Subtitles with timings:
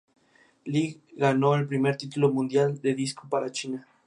[0.65, 3.87] Li ganó el primer título mundial de disco para China.